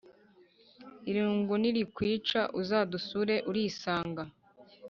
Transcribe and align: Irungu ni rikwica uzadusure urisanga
Irungu 1.09 1.53
ni 1.61 1.69
rikwica 1.75 2.41
uzadusure 2.61 3.35
urisanga 3.49 4.23